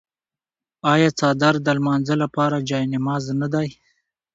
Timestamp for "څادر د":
1.19-1.67